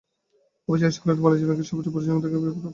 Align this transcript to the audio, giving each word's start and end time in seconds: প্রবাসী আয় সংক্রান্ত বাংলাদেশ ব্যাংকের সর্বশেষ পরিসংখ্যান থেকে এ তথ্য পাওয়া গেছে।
প্রবাসী 0.63 0.83
আয় 0.87 0.93
সংক্রান্ত 0.95 1.19
বাংলাদেশ 1.23 1.43
ব্যাংকের 1.47 1.67
সর্বশেষ 1.69 1.91
পরিসংখ্যান 1.93 2.23
থেকে 2.23 2.35
এ 2.35 2.35
তথ্য 2.37 2.39
পাওয়া 2.43 2.51
গেছে। 2.55 2.69